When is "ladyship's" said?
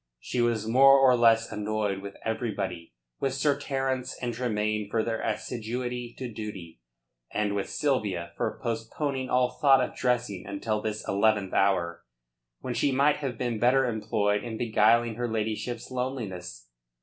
15.29-15.91